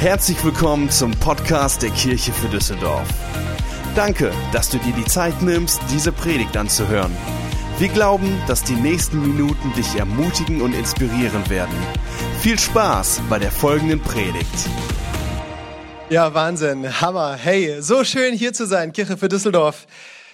[0.00, 3.06] Herzlich willkommen zum Podcast der Kirche für Düsseldorf.
[3.94, 7.14] Danke, dass du dir die Zeit nimmst, diese Predigt anzuhören.
[7.78, 11.76] Wir glauben, dass die nächsten Minuten dich ermutigen und inspirieren werden.
[12.40, 14.70] Viel Spaß bei der folgenden Predigt.
[16.08, 17.36] Ja, Wahnsinn, Hammer.
[17.36, 19.86] Hey, so schön hier zu sein, Kirche für Düsseldorf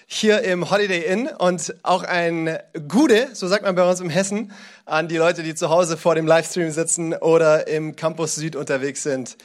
[0.07, 2.57] hier im Holiday Inn und auch ein
[2.87, 4.53] Gude, so sagt man bei uns im Hessen,
[4.87, 9.03] an die Leute, die zu Hause vor dem Livestream sitzen oder im Campus Süd unterwegs
[9.03, 9.37] sind.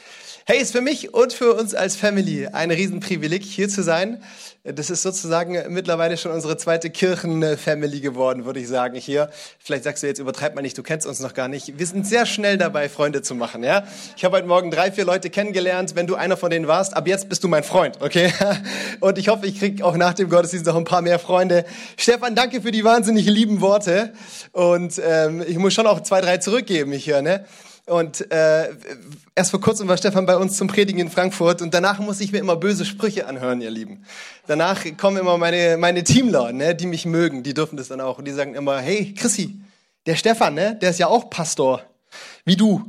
[0.45, 4.23] Hey, ist für mich und für uns als Family ein Riesenprivileg, hier zu sein.
[4.63, 9.29] Das ist sozusagen mittlerweile schon unsere zweite Kirchenfamily geworden, würde ich sagen, hier.
[9.57, 11.79] Vielleicht sagst du jetzt, übertreib mal nicht, du kennst uns noch gar nicht.
[11.79, 13.85] Wir sind sehr schnell dabei, Freunde zu machen, ja.
[14.17, 15.95] Ich habe heute Morgen drei, vier Leute kennengelernt.
[15.95, 18.31] Wenn du einer von denen warst, ab jetzt bist du mein Freund, okay?
[18.99, 21.65] Und ich hoffe, ich krieg auch nach dem Gottesdienst noch ein paar mehr Freunde.
[21.97, 24.13] Stefan, danke für die wahnsinnig lieben Worte.
[24.51, 24.99] Und
[25.39, 27.45] ähm, ich muss schon auch zwei, drei zurückgeben hier, ne?
[27.87, 28.69] Und äh,
[29.35, 32.31] erst vor kurzem war Stefan bei uns zum Predigen in Frankfurt und danach muss ich
[32.31, 34.05] mir immer böse Sprüche anhören, ihr Lieben.
[34.45, 38.19] Danach kommen immer meine, meine Teamler, ne, die mich mögen, die dürfen das dann auch.
[38.19, 39.59] Und die sagen immer, hey Chrissy,
[40.05, 41.81] der Stefan, ne, der ist ja auch Pastor,
[42.45, 42.83] wie du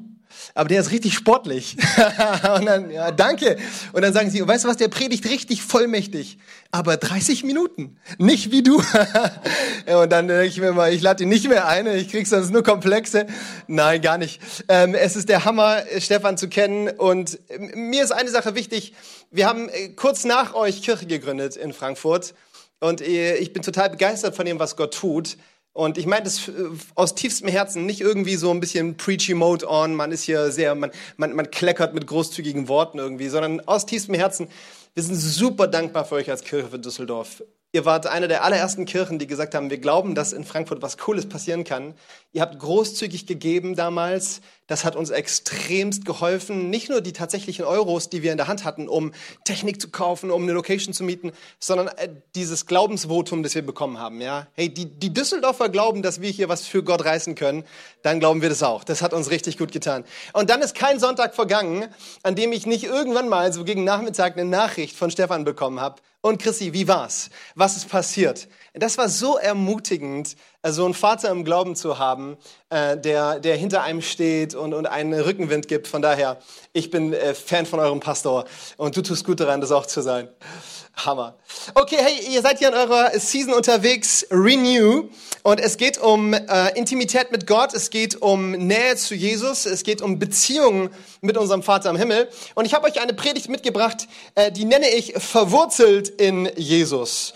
[0.55, 1.77] aber der ist richtig sportlich.
[2.57, 3.57] und dann, ja, danke.
[3.93, 6.39] Und dann sagen sie, weißt du was, der predigt richtig vollmächtig,
[6.71, 8.77] aber 30 Minuten, nicht wie du.
[9.87, 12.51] und dann denke ich mir mal, ich lade ihn nicht mehr ein, ich krieg sonst
[12.51, 13.27] nur Komplexe.
[13.67, 14.41] Nein, gar nicht.
[14.69, 17.39] Ähm, es ist der Hammer, Stefan zu kennen und
[17.75, 18.95] mir ist eine Sache wichtig.
[19.31, 22.35] Wir haben äh, kurz nach euch Kirche gegründet in Frankfurt
[22.81, 25.37] und äh, ich bin total begeistert von dem, was Gott tut.
[25.75, 26.53] Und ich meine das äh,
[26.95, 30.75] aus tiefstem Herzen, nicht irgendwie so ein bisschen preachy Mode on, man ist hier sehr,
[30.75, 34.49] man, man, man kleckert mit großzügigen Worten irgendwie, sondern aus tiefstem Herzen,
[34.95, 37.43] wir sind super dankbar für euch als Kirche für Düsseldorf.
[37.75, 40.99] Ihr wart eine der allerersten Kirchen, die gesagt haben, wir glauben, dass in Frankfurt was
[40.99, 41.95] Cooles passieren kann.
[42.35, 44.43] Ihr habt großzügig gegeben damals.
[44.67, 46.69] Das hat uns extremst geholfen.
[46.69, 49.13] Nicht nur die tatsächlichen Euros, die wir in der Hand hatten, um
[49.45, 53.99] Technik zu kaufen, um eine Location zu mieten, sondern äh, dieses Glaubensvotum, das wir bekommen
[53.99, 54.21] haben.
[54.21, 57.65] Ja, hey, die, die Düsseldorfer glauben, dass wir hier was für Gott reißen können.
[58.03, 58.85] Dann glauben wir das auch.
[58.85, 60.05] Das hat uns richtig gut getan.
[60.35, 61.87] Und dann ist kein Sonntag vergangen,
[62.23, 66.03] an dem ich nicht irgendwann mal so gegen Nachmittag eine Nachricht von Stefan bekommen habe
[66.23, 67.29] und Chrissy, wie war's?
[67.55, 68.49] Was ist passiert?
[68.73, 70.37] Das war so ermutigend,
[70.71, 72.37] so einen Vater im Glauben zu haben,
[72.71, 75.89] äh, der, der hinter einem steht und, und einen Rückenwind gibt.
[75.89, 76.39] Von daher,
[76.73, 78.45] ich bin äh, Fan von eurem Pastor
[78.77, 80.29] und du tust gut daran, das auch zu sein.
[80.95, 81.35] Hammer.
[81.75, 85.09] Okay, hey, ihr seid hier in eurer Season unterwegs, Renew.
[85.43, 89.83] Und es geht um äh, Intimität mit Gott, es geht um Nähe zu Jesus, es
[89.83, 90.91] geht um Beziehungen
[91.21, 92.29] mit unserem Vater im Himmel.
[92.55, 97.33] Und ich habe euch eine Predigt mitgebracht, äh, die nenne ich Verwurzelt in Jesus.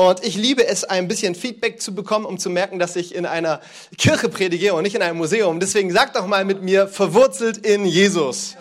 [0.00, 3.26] Und ich liebe es, ein bisschen Feedback zu bekommen, um zu merken, dass ich in
[3.26, 3.60] einer
[3.98, 5.60] Kirche predige und nicht in einem Museum.
[5.60, 8.56] Deswegen sagt doch mal mit mir, verwurzelt in Jesus.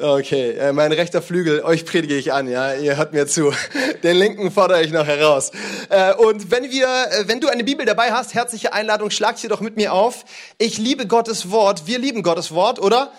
[0.00, 3.52] Okay, äh, mein rechter Flügel, euch predige ich an, ja, ihr hört mir zu.
[4.04, 5.50] Den linken fordere ich noch heraus.
[5.88, 9.48] Äh, und wenn wir, äh, wenn du eine Bibel dabei hast, herzliche Einladung, schlag sie
[9.48, 10.24] doch mit mir auf.
[10.58, 13.10] Ich liebe Gottes Wort, wir lieben Gottes Wort, oder?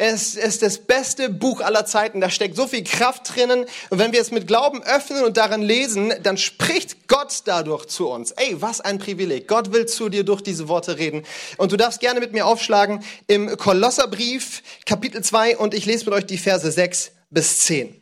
[0.00, 2.20] Es ist das beste Buch aller Zeiten.
[2.20, 3.66] Da steckt so viel Kraft drinnen.
[3.90, 8.08] Und wenn wir es mit Glauben öffnen und daran lesen, dann spricht Gott dadurch zu
[8.08, 8.30] uns.
[8.30, 9.48] Ey, was ein Privileg.
[9.48, 11.24] Gott will zu dir durch diese Worte reden.
[11.56, 16.14] Und du darfst gerne mit mir aufschlagen im Kolosserbrief, Kapitel 2, und ich lese mit
[16.14, 18.00] euch die Verse 6 bis 10.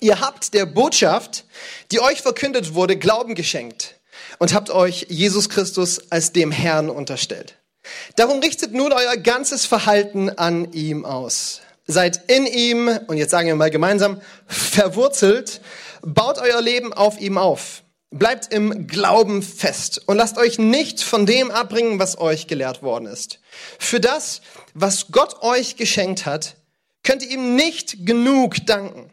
[0.00, 1.44] Ihr habt der Botschaft,
[1.92, 4.00] die euch verkündet wurde, Glauben geschenkt
[4.40, 7.59] und habt euch Jesus Christus als dem Herrn unterstellt.
[8.16, 11.60] Darum richtet nun euer ganzes Verhalten an ihm aus.
[11.86, 15.60] Seid in ihm, und jetzt sagen wir mal gemeinsam, verwurzelt,
[16.02, 17.82] baut euer Leben auf ihm auf.
[18.12, 23.06] Bleibt im Glauben fest und lasst euch nicht von dem abbringen, was euch gelehrt worden
[23.06, 23.38] ist.
[23.78, 24.40] Für das,
[24.74, 26.56] was Gott euch geschenkt hat,
[27.02, 29.10] könnt ihr ihm nicht genug danken.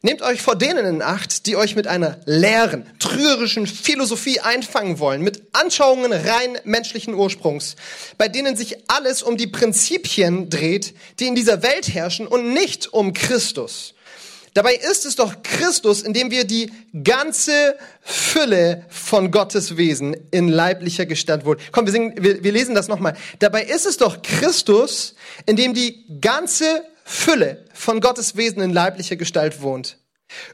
[0.00, 5.22] Nehmt euch vor denen in Acht, die euch mit einer leeren, trügerischen Philosophie einfangen wollen,
[5.22, 7.74] mit Anschauungen rein menschlichen Ursprungs,
[8.16, 12.92] bei denen sich alles um die Prinzipien dreht, die in dieser Welt herrschen und nicht
[12.92, 13.94] um Christus.
[14.54, 16.72] Dabei ist es doch Christus, in dem wir die
[17.04, 21.60] ganze Fülle von Gottes Wesen in leiblicher Gestalt wohnen.
[21.70, 23.16] Komm, wir, singen, wir, wir lesen das nochmal.
[23.40, 25.14] Dabei ist es doch Christus,
[25.46, 29.96] in dem die ganze Fülle von Gottes Wesen in leiblicher Gestalt wohnt.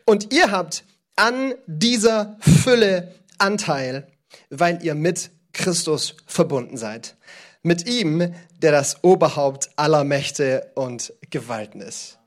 [0.06, 0.84] Und ihr habt
[1.16, 4.06] an dieser Fülle Anteil,
[4.50, 7.16] weil ihr mit Christus verbunden seid.
[7.64, 12.18] Mit ihm, der das Oberhaupt aller Mächte und Gewalten ist.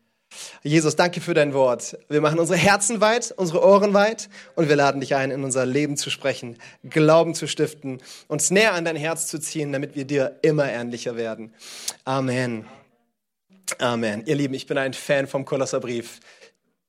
[0.62, 1.98] Jesus, danke für dein Wort.
[2.10, 5.66] Wir machen unsere Herzen weit, unsere Ohren weit und wir laden dich ein, in unser
[5.66, 10.04] Leben zu sprechen, Glauben zu stiften, uns näher an dein Herz zu ziehen, damit wir
[10.04, 11.54] dir immer ähnlicher werden.
[12.04, 12.66] Amen.
[13.80, 14.24] Amen.
[14.26, 16.20] Ihr Lieben, ich bin ein Fan vom Kolosserbrief.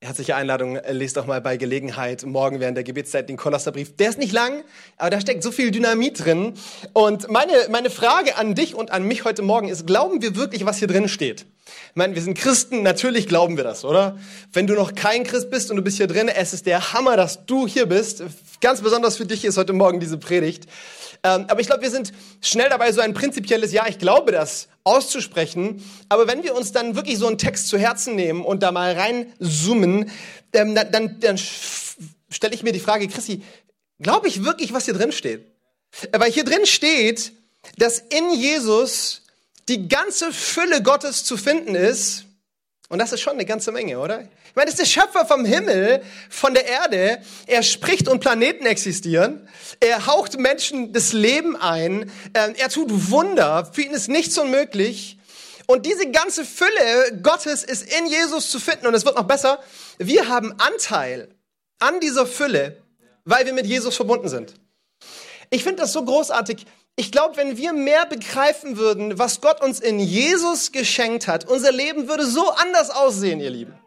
[0.00, 3.96] Herzliche Einladung, lest doch mal bei Gelegenheit morgen während der Gebetszeit den Kolosserbrief.
[3.96, 4.62] Der ist nicht lang,
[4.96, 6.54] aber da steckt so viel Dynamit drin.
[6.92, 10.64] Und meine, meine Frage an dich und an mich heute Morgen ist, glauben wir wirklich,
[10.66, 11.46] was hier drin steht?
[11.66, 14.16] Ich meine, wir sind Christen, natürlich glauben wir das, oder?
[14.52, 17.16] Wenn du noch kein Christ bist und du bist hier drin, es ist der Hammer,
[17.16, 18.22] dass du hier bist.
[18.60, 20.68] Ganz besonders für dich ist heute Morgen diese Predigt.
[21.22, 24.68] Ähm, aber ich glaube, wir sind schnell dabei, so ein prinzipielles Ja, ich glaube das
[24.84, 25.84] auszusprechen.
[26.08, 28.92] Aber wenn wir uns dann wirklich so einen Text zu Herzen nehmen und da mal
[28.92, 30.10] reinzoomen,
[30.52, 33.42] ähm, dann, dann, dann stelle ich mir die Frage, Chrissy,
[34.00, 35.44] glaube ich wirklich, was hier drin steht?
[36.12, 37.32] Weil hier drin steht,
[37.76, 39.22] dass in Jesus
[39.68, 42.24] die ganze Fülle Gottes zu finden ist.
[42.88, 44.28] Und das ist schon eine ganze Menge, oder?
[44.58, 47.20] Meine, das ist der Schöpfer vom Himmel, von der Erde.
[47.46, 49.48] Er spricht und Planeten existieren.
[49.78, 52.10] Er haucht Menschen das Leben ein.
[52.34, 53.70] Ähm, er tut Wunder.
[53.72, 55.16] Für ihn ist nichts unmöglich.
[55.68, 58.88] Und diese ganze Fülle Gottes ist in Jesus zu finden.
[58.88, 59.60] Und es wird noch besser.
[59.98, 61.28] Wir haben Anteil
[61.78, 62.82] an dieser Fülle,
[63.24, 64.54] weil wir mit Jesus verbunden sind.
[65.50, 66.66] Ich finde das so großartig.
[66.96, 71.70] Ich glaube, wenn wir mehr begreifen würden, was Gott uns in Jesus geschenkt hat, unser
[71.70, 73.78] Leben würde so anders aussehen, ihr Lieben.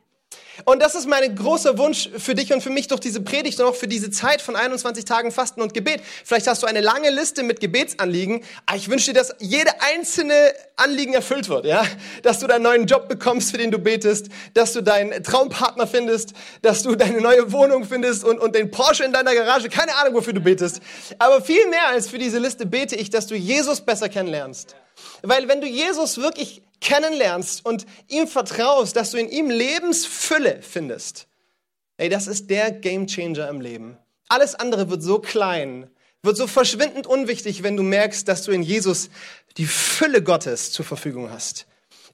[0.65, 3.65] Und das ist mein großer Wunsch für dich und für mich durch diese Predigt und
[3.65, 6.01] auch für diese Zeit von 21 Tagen Fasten und Gebet.
[6.23, 8.43] Vielleicht hast du eine lange Liste mit Gebetsanliegen.
[8.75, 11.85] Ich wünsche dir, dass jede einzelne Anliegen erfüllt wird, ja?
[12.23, 16.33] Dass du deinen neuen Job bekommst, für den du betest, dass du deinen Traumpartner findest,
[16.61, 19.69] dass du deine neue Wohnung findest und, und den Porsche in deiner Garage.
[19.69, 20.81] Keine Ahnung, wofür du betest.
[21.17, 24.75] Aber viel mehr als für diese Liste bete ich, dass du Jesus besser kennenlernst.
[25.21, 31.27] Weil wenn du Jesus wirklich kennenlernst und ihm vertraust, dass du in ihm Lebensfülle findest,
[31.97, 33.97] ey, das ist der Gamechanger im Leben.
[34.27, 35.89] Alles andere wird so klein,
[36.23, 39.09] wird so verschwindend unwichtig, wenn du merkst, dass du in Jesus
[39.57, 41.67] die Fülle Gottes zur Verfügung hast.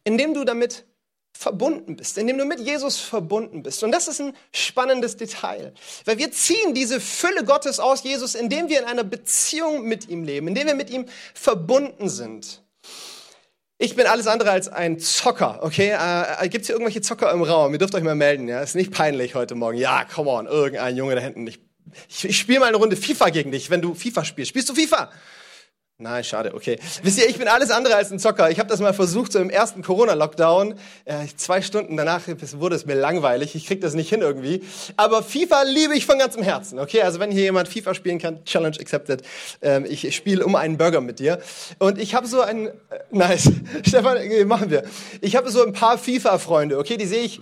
[0.03, 0.85] Indem du damit
[1.37, 3.83] verbunden bist, indem du mit Jesus verbunden bist.
[3.83, 5.73] Und das ist ein spannendes Detail,
[6.05, 10.23] weil wir ziehen diese Fülle Gottes aus Jesus, indem wir in einer Beziehung mit ihm
[10.23, 11.05] leben, indem wir mit ihm
[11.35, 12.63] verbunden sind.
[13.79, 15.89] Ich bin alles andere als ein Zocker, okay?
[15.91, 17.73] Äh, äh Gibt es hier irgendwelche Zocker im Raum?
[17.73, 18.61] Ihr dürft euch mal melden, ja?
[18.61, 19.77] Ist nicht peinlich heute Morgen.
[19.77, 21.45] Ja, come on, irgendein Junge da hinten.
[21.45, 21.59] Ich,
[22.09, 24.49] ich, ich spiele mal eine Runde FIFA gegen dich, wenn du FIFA spielst.
[24.49, 25.11] Spielst du FIFA?
[25.99, 26.77] Nein, schade, okay.
[27.01, 28.51] Wisst ihr, ich bin alles andere als ein Zocker.
[28.51, 30.75] Ich habe das mal versucht, so im ersten Corona-Lockdown.
[31.05, 33.55] Äh, zwei Stunden danach wurde es mir langweilig.
[33.55, 34.61] Ich krieg das nicht hin irgendwie.
[34.95, 37.01] Aber FIFA liebe ich von ganzem Herzen, okay?
[37.01, 39.23] Also wenn hier jemand FIFA spielen kann, Challenge accepted.
[39.63, 41.39] Ähm, ich spiele um einen Burger mit dir.
[41.79, 42.67] Und ich habe so ein...
[42.67, 42.71] Äh,
[43.09, 43.51] nice.
[43.83, 44.83] Stefan, machen wir.
[45.21, 46.97] Ich habe so ein paar FIFA-Freunde, okay?
[46.97, 47.39] Die sehe ich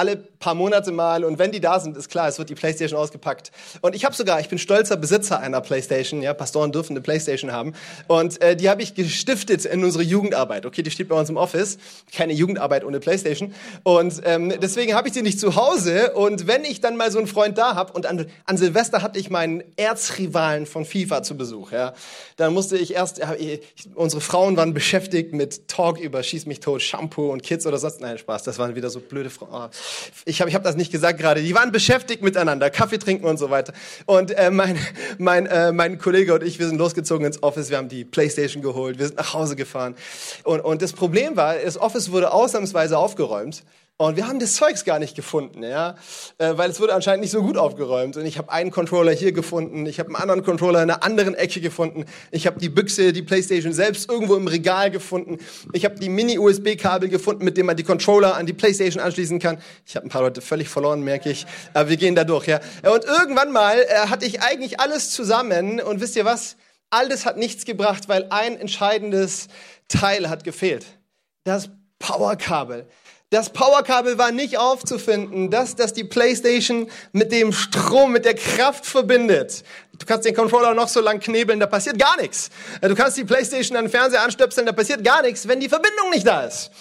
[0.00, 2.98] alle paar Monate mal und wenn die da sind, ist klar, es wird die Playstation
[2.98, 3.52] ausgepackt.
[3.82, 7.52] Und ich habe sogar, ich bin stolzer Besitzer einer Playstation, ja, Pastoren dürfen eine Playstation
[7.52, 7.74] haben
[8.08, 10.64] und äh, die habe ich gestiftet in unsere Jugendarbeit.
[10.64, 11.76] Okay, die steht bei uns im Office,
[12.16, 16.64] keine Jugendarbeit ohne Playstation und ähm, deswegen habe ich sie nicht zu Hause und wenn
[16.64, 19.62] ich dann mal so einen Freund da habe und an, an Silvester hatte ich meinen
[19.76, 21.92] Erzrivalen von FIFA zu Besuch, ja,
[22.38, 23.60] dann musste ich erst, ich,
[23.94, 28.00] unsere Frauen waren beschäftigt mit Talk über Schieß mich tot, Shampoo und Kids oder sonst,
[28.00, 29.50] nein, Spaß, das waren wieder so blöde Frauen.
[29.52, 29.68] Oh
[30.24, 33.38] ich habe ich hab das nicht gesagt gerade, die waren beschäftigt miteinander, Kaffee trinken und
[33.38, 33.72] so weiter.
[34.06, 34.78] Und äh, mein,
[35.18, 38.62] mein, äh, mein Kollege und ich, wir sind losgezogen ins Office, wir haben die Playstation
[38.62, 39.94] geholt, wir sind nach Hause gefahren.
[40.44, 43.64] Und, und das Problem war, das Office wurde ausnahmsweise aufgeräumt.
[44.00, 45.94] Und wir haben das Zeugs gar nicht gefunden, ja,
[46.38, 48.16] äh, weil es wurde anscheinend nicht so gut aufgeräumt.
[48.16, 51.34] Und ich habe einen Controller hier gefunden, ich habe einen anderen Controller in einer anderen
[51.34, 55.36] Ecke gefunden, ich habe die Büchse, die PlayStation selbst irgendwo im Regal gefunden,
[55.74, 59.60] ich habe die Mini-USB-Kabel gefunden, mit dem man die Controller an die PlayStation anschließen kann.
[59.84, 62.60] Ich habe ein paar Leute völlig verloren, merke ich, aber wir gehen da durch, ja.
[62.90, 66.56] Und irgendwann mal äh, hatte ich eigentlich alles zusammen und wisst ihr was?
[66.88, 69.48] Alles hat nichts gebracht, weil ein entscheidendes
[69.88, 70.86] Teil hat gefehlt.
[71.44, 72.88] Das Powerkabel.
[73.30, 78.84] Das Powerkabel war nicht aufzufinden, das, das die Playstation mit dem Strom, mit der Kraft
[78.84, 79.62] verbindet.
[79.96, 82.50] Du kannst den Controller noch so lang knebeln, da passiert gar nichts.
[82.80, 86.10] Du kannst die Playstation an den Fernseher anstöpseln, da passiert gar nichts, wenn die Verbindung
[86.10, 86.72] nicht da ist.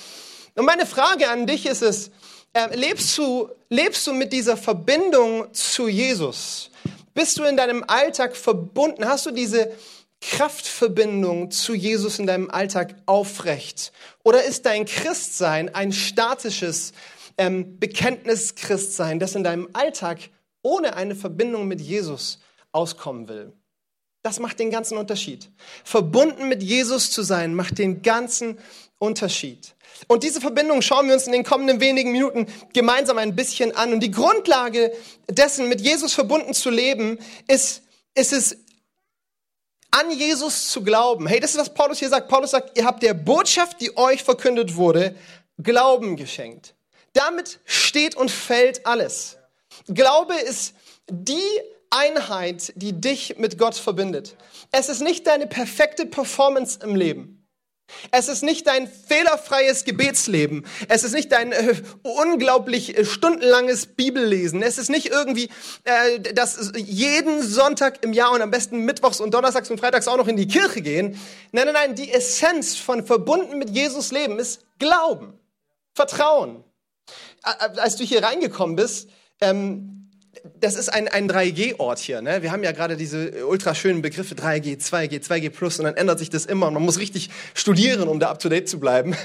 [0.55, 2.09] Und meine Frage an dich ist es,
[2.53, 6.71] äh, lebst, du, lebst du mit dieser Verbindung zu Jesus?
[7.13, 9.07] Bist du in deinem Alltag verbunden?
[9.07, 9.71] Hast du diese
[10.21, 13.91] Kraftverbindung zu Jesus in deinem Alltag aufrecht?
[14.23, 16.93] Oder ist dein Christsein ein statisches
[17.37, 20.19] ähm, Bekenntnis-Christsein, das in deinem Alltag
[20.61, 22.39] ohne eine Verbindung mit Jesus
[22.71, 23.53] auskommen will?
[24.21, 25.49] Das macht den ganzen Unterschied.
[25.85, 28.59] Verbunden mit Jesus zu sein, macht den ganzen
[28.97, 29.75] Unterschied.
[30.07, 33.93] Und diese Verbindung schauen wir uns in den kommenden wenigen Minuten gemeinsam ein bisschen an.
[33.93, 34.91] Und die Grundlage
[35.29, 37.83] dessen, mit Jesus verbunden zu leben, ist,
[38.13, 38.57] ist es
[39.91, 41.27] an Jesus zu glauben.
[41.27, 42.27] Hey, das ist, was Paulus hier sagt.
[42.27, 45.15] Paulus sagt, ihr habt der Botschaft, die euch verkündet wurde,
[45.61, 46.73] Glauben geschenkt.
[47.13, 49.37] Damit steht und fällt alles.
[49.87, 50.73] Glaube ist
[51.09, 51.41] die
[51.89, 54.35] Einheit, die dich mit Gott verbindet.
[54.71, 57.38] Es ist nicht deine perfekte Performance im Leben.
[58.11, 60.65] Es ist nicht dein fehlerfreies Gebetsleben.
[60.87, 64.61] Es ist nicht dein äh, unglaublich äh, stundenlanges Bibellesen.
[64.61, 65.49] Es ist nicht irgendwie,
[65.83, 70.17] äh, dass jeden Sonntag im Jahr und am besten Mittwochs und Donnerstags und Freitags auch
[70.17, 71.19] noch in die Kirche gehen.
[71.51, 75.33] Nein, nein, nein, die Essenz von verbunden mit Jesus Leben ist Glauben,
[75.93, 76.63] Vertrauen.
[77.41, 79.09] Als du hier reingekommen bist,
[79.41, 79.98] ähm,
[80.59, 82.21] das ist ein, ein 3G-Ort hier.
[82.21, 82.41] Ne?
[82.41, 86.19] Wir haben ja gerade diese ultra schönen Begriffe 3G, 2G, 2G plus und dann ändert
[86.19, 89.15] sich das immer und man muss richtig studieren, um da up to date zu bleiben.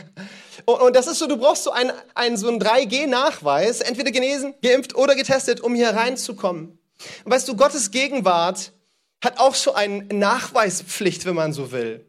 [0.66, 4.54] Und, und das ist so, du brauchst so einen, einen, so einen 3G-Nachweis, entweder genesen,
[4.62, 6.78] geimpft oder getestet, um hier reinzukommen.
[7.25, 8.73] Und weißt du, Gottes Gegenwart
[9.23, 12.06] hat auch so eine Nachweispflicht, wenn man so will.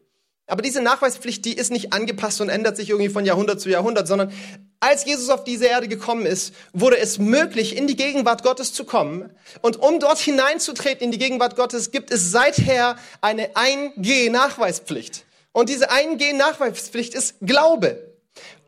[0.48, 4.06] Aber diese Nachweispflicht, die ist nicht angepasst und ändert sich irgendwie von Jahrhundert zu Jahrhundert,
[4.06, 4.32] sondern
[4.78, 8.84] als Jesus auf diese Erde gekommen ist, wurde es möglich, in die Gegenwart Gottes zu
[8.84, 9.34] kommen.
[9.60, 15.24] Und um dort hineinzutreten in die Gegenwart Gottes, gibt es seither eine 1G-Nachweispflicht.
[15.52, 18.12] Und diese 1G-Nachweispflicht ist Glaube.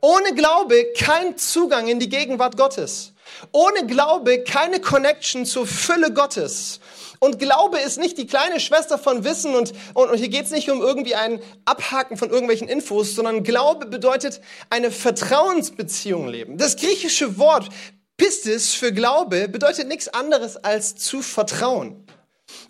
[0.01, 3.13] Ohne Glaube kein Zugang in die Gegenwart Gottes.
[3.53, 6.81] Ohne Glaube keine Connection zur Fülle Gottes.
[7.21, 10.51] Und Glaube ist nicht die kleine Schwester von Wissen und, und, und hier geht es
[10.51, 16.59] nicht um irgendwie ein Abhaken von irgendwelchen Infos, sondern Glaube bedeutet eine Vertrauensbeziehung leben.
[16.59, 17.69] Das griechische Wort
[18.17, 22.05] Pistis für Glaube bedeutet nichts anderes als zu vertrauen.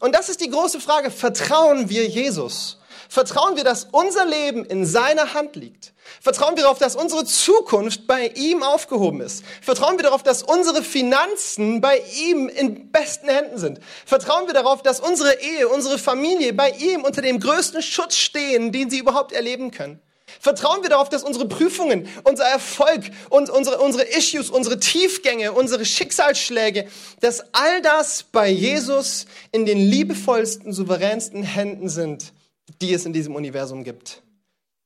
[0.00, 2.78] Und das ist die große Frage, vertrauen wir Jesus?
[3.09, 5.95] Vertrauen wir, dass unser Leben in seiner Hand liegt?
[6.21, 9.45] Vertrauen wir darauf, dass unsere Zukunft bei ihm aufgehoben ist?
[9.62, 13.81] Vertrauen wir darauf, dass unsere Finanzen bei ihm in besten Händen sind?
[14.05, 18.73] Vertrauen wir darauf, dass unsere Ehe, unsere Familie bei ihm unter dem größten Schutz stehen,
[18.73, 20.00] den sie überhaupt erleben können?
[20.38, 25.87] Vertrauen wir darauf, dass unsere Prüfungen, unser Erfolg und unsere, unsere Issues, unsere Tiefgänge, unsere
[25.87, 26.87] Schicksalsschläge,
[27.21, 32.33] dass all das bei Jesus in den liebevollsten, souveränsten Händen sind
[32.81, 34.23] die es in diesem Universum gibt.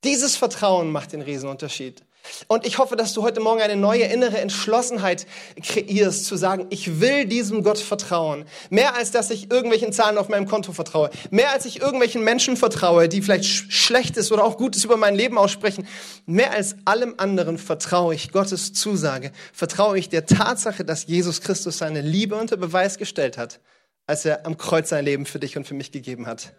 [0.04, 2.04] Dieses Vertrauen macht den Riesenunterschied.
[2.46, 5.26] Und ich hoffe, dass du heute Morgen eine neue innere Entschlossenheit
[5.60, 8.44] kreierst, zu sagen, ich will diesem Gott vertrauen.
[8.70, 11.10] Mehr als dass ich irgendwelchen Zahlen auf meinem Konto vertraue.
[11.30, 15.36] Mehr als ich irgendwelchen Menschen vertraue, die vielleicht Schlechtes oder auch Gutes über mein Leben
[15.36, 15.86] aussprechen.
[16.26, 19.32] Mehr als allem anderen vertraue ich Gottes Zusage.
[19.52, 23.60] Vertraue ich der Tatsache, dass Jesus Christus seine Liebe unter Beweis gestellt hat,
[24.06, 26.52] als er am Kreuz sein Leben für dich und für mich gegeben hat.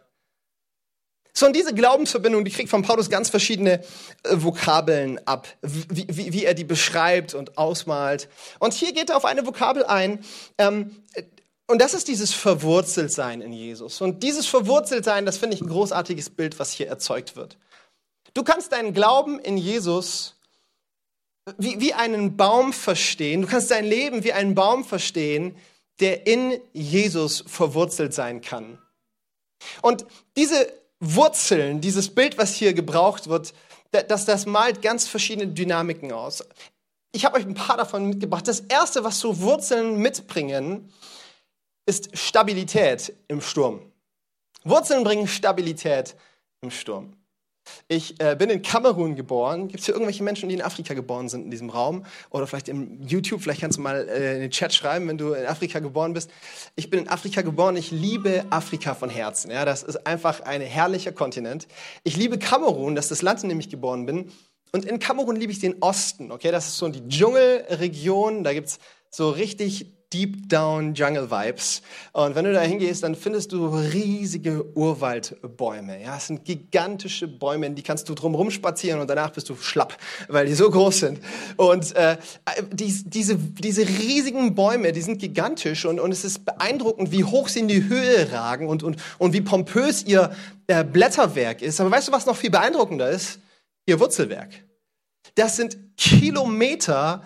[1.35, 3.83] So, und diese Glaubensverbindung, die kriegt von Paulus ganz verschiedene
[4.23, 8.29] äh, Vokabeln ab, wie, wie, wie, er die beschreibt und ausmalt.
[8.59, 10.23] Und hier geht er auf eine Vokabel ein,
[10.59, 11.03] ähm,
[11.65, 14.01] und das ist dieses Verwurzeltsein in Jesus.
[14.01, 17.57] Und dieses Verwurzeltsein, das finde ich ein großartiges Bild, was hier erzeugt wird.
[18.33, 20.35] Du kannst deinen Glauben in Jesus
[21.57, 23.41] wie, wie einen Baum verstehen.
[23.41, 25.55] Du kannst dein Leben wie einen Baum verstehen,
[25.99, 28.81] der in Jesus verwurzelt sein kann.
[29.81, 30.67] Und diese
[31.03, 33.53] Wurzeln, dieses Bild, was hier gebraucht wird,
[33.91, 36.43] das, das malt ganz verschiedene Dynamiken aus.
[37.11, 38.47] Ich habe euch ein paar davon mitgebracht.
[38.47, 40.91] Das erste, was so Wurzeln mitbringen,
[41.85, 43.81] ist Stabilität im Sturm.
[44.63, 46.15] Wurzeln bringen Stabilität
[46.61, 47.13] im Sturm.
[47.87, 49.67] Ich äh, bin in Kamerun geboren.
[49.67, 52.05] Gibt es hier irgendwelche Menschen, die in Afrika geboren sind in diesem Raum?
[52.29, 55.33] Oder vielleicht im YouTube, vielleicht kannst du mal äh, in den Chat schreiben, wenn du
[55.33, 56.29] in Afrika geboren bist.
[56.75, 57.75] Ich bin in Afrika geboren.
[57.75, 59.51] Ich liebe Afrika von Herzen.
[59.51, 61.67] Ja, das ist einfach ein herrlicher Kontinent.
[62.03, 64.31] Ich liebe Kamerun, das ist das Land, in dem ich geboren bin.
[64.71, 66.31] Und in Kamerun liebe ich den Osten.
[66.31, 68.43] Okay, das ist so die Dschungelregion.
[68.43, 68.79] Da gibt es
[69.11, 71.81] so richtig Deep Down Jungle Vibes.
[72.11, 76.01] Und wenn du da hingehst, dann findest du riesige Urwaldbäume.
[76.01, 79.97] Ja, es sind gigantische Bäume, die kannst du drumherum spazieren und danach bist du schlapp,
[80.27, 81.19] weil die so groß sind.
[81.57, 82.17] Und äh,
[82.71, 87.47] die, diese, diese riesigen Bäume, die sind gigantisch und, und es ist beeindruckend, wie hoch
[87.47, 90.31] sie in die Höhe ragen und, und, und wie pompös ihr
[90.67, 91.81] äh, Blätterwerk ist.
[91.81, 93.39] Aber weißt du, was noch viel beeindruckender ist?
[93.85, 94.51] Ihr Wurzelwerk.
[95.35, 97.23] Das sind Kilometer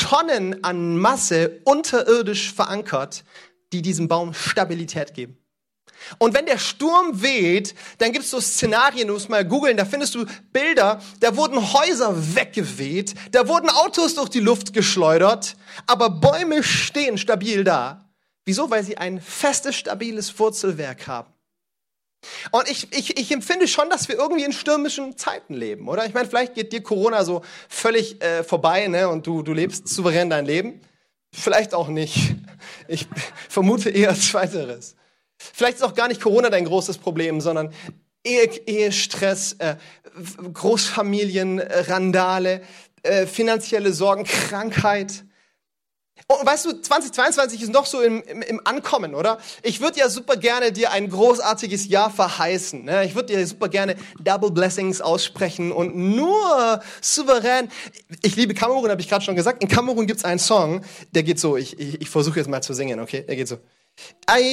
[0.00, 3.24] Tonnen an Masse unterirdisch verankert,
[3.72, 5.36] die diesem Baum Stabilität geben.
[6.18, 9.84] Und wenn der Sturm weht, dann gibt es so Szenarien, du musst mal googeln, da
[9.84, 16.08] findest du Bilder, da wurden Häuser weggeweht, da wurden Autos durch die Luft geschleudert, aber
[16.08, 18.10] Bäume stehen stabil da.
[18.46, 18.70] Wieso?
[18.70, 21.32] Weil sie ein festes, stabiles Wurzelwerk haben.
[22.50, 26.04] Und ich, ich, ich empfinde schon, dass wir irgendwie in stürmischen Zeiten leben, oder?
[26.06, 29.08] Ich meine, vielleicht geht dir Corona so völlig äh, vorbei ne?
[29.08, 30.80] und du, du lebst souverän dein Leben.
[31.32, 32.34] Vielleicht auch nicht.
[32.88, 33.06] Ich
[33.48, 34.96] vermute eher Zweiteres.
[35.38, 37.72] Vielleicht ist auch gar nicht Corona dein großes Problem, sondern
[38.24, 39.76] Ehe, Ehestress, äh,
[40.52, 42.62] Großfamilien, Randale,
[43.02, 45.24] äh, finanzielle Sorgen, Krankheit.
[46.26, 49.38] Und weißt du, 2022 ist noch so im, im, im Ankommen, oder?
[49.62, 52.84] Ich würde ja super gerne dir ein großartiges Jahr verheißen.
[52.84, 53.04] Ne?
[53.04, 57.70] Ich würde dir super gerne Double Blessings aussprechen und nur souverän.
[58.22, 59.62] Ich liebe Kamerun, habe ich gerade schon gesagt.
[59.62, 61.56] In Kamerun gibt's einen Song, der geht so.
[61.56, 63.22] Ich, ich, ich versuche jetzt mal zu singen, okay?
[63.22, 63.58] Der geht so.
[64.26, 64.46] Aye,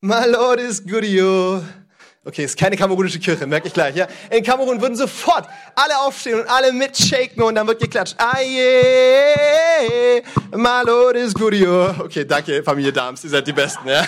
[0.00, 1.62] my Lord is good, yo.
[2.26, 3.94] Okay, ist keine kamerunische Kirche, merke ich gleich.
[3.96, 4.06] Ja?
[4.30, 8.16] In Kamerun würden sofort alle aufstehen und alle mitshaken und dann wird geklatscht.
[8.18, 11.90] Aye, my is yo.
[11.98, 13.86] Okay, danke, Familie Dams, ihr seid die Besten.
[13.86, 14.06] Ja?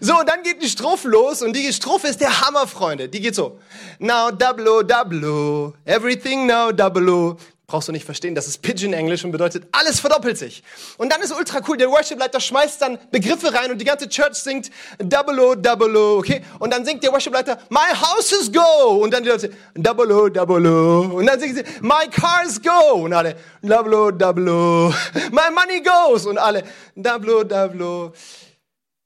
[0.00, 3.08] So, dann geht die Strophe los und die Strophe ist der Hammer, Freunde.
[3.08, 3.58] Die geht so.
[3.98, 7.36] Now double double everything now double
[7.74, 10.62] brauchst du nicht verstehen, das ist Pidgin-Englisch und bedeutet, alles verdoppelt sich.
[10.96, 14.34] Und dann ist ultra cool, der Worship-Leiter schmeißt dann Begriffe rein und die ganze Church
[14.34, 16.44] singt Double O, Double O, okay?
[16.60, 19.02] Und dann singt der Worship-Leiter, My houses go!
[19.02, 21.16] Und dann die Leute, Double O, Double O.
[21.16, 22.92] Und dann singen sie, My cars go!
[23.02, 24.94] Und alle, Double O, Double O.
[25.32, 26.26] My money goes!
[26.26, 26.62] Und alle,
[26.94, 28.12] Double O, Double O.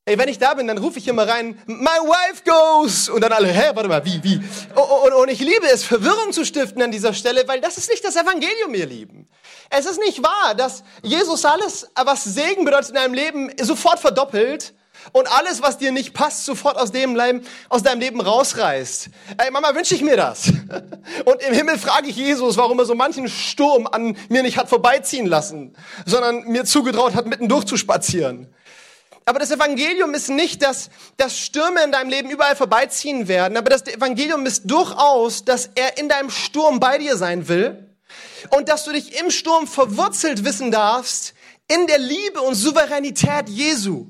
[0.08, 3.10] Ey, wenn ich da bin, dann rufe ich immer rein, my wife goes.
[3.10, 4.40] Und dann alle, hä, warte mal, wie, wie?
[4.74, 7.90] Und, und, und ich liebe es, Verwirrung zu stiften an dieser Stelle, weil das ist
[7.90, 9.28] nicht das Evangelium, ihr Lieben.
[9.68, 14.72] Es ist nicht wahr, dass Jesus alles, was Segen bedeutet in deinem Leben, sofort verdoppelt
[15.12, 19.10] und alles, was dir nicht passt, sofort aus dem Leben, aus deinem Leben rausreißt.
[19.36, 20.48] Ey, Mama, wünsche ich mir das.
[21.24, 24.68] Und im Himmel frage ich Jesus, warum er so manchen Sturm an mir nicht hat
[24.68, 28.48] vorbeiziehen lassen, sondern mir zugetraut hat, mitten durchzuspazieren.
[29.28, 33.68] Aber das Evangelium ist nicht, dass, dass Stürme in deinem Leben überall vorbeiziehen werden, aber
[33.68, 37.94] das Evangelium ist durchaus, dass er in deinem Sturm bei dir sein will
[38.56, 41.34] und dass du dich im Sturm verwurzelt wissen darfst
[41.70, 44.06] in der Liebe und Souveränität Jesu.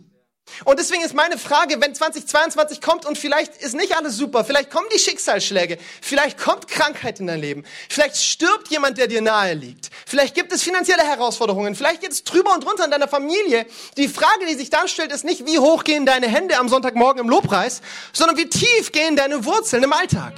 [0.65, 4.71] Und deswegen ist meine Frage, wenn 2022 kommt und vielleicht ist nicht alles super, vielleicht
[4.71, 9.55] kommen die Schicksalsschläge, vielleicht kommt Krankheit in dein Leben, vielleicht stirbt jemand, der dir nahe
[9.55, 13.67] liegt, vielleicht gibt es finanzielle Herausforderungen, vielleicht geht es drüber und drunter in deiner Familie.
[13.97, 17.23] Die Frage, die sich dann stellt, ist nicht, wie hoch gehen deine Hände am Sonntagmorgen
[17.23, 17.81] im Lobpreis,
[18.13, 20.35] sondern wie tief gehen deine Wurzeln im Alltag.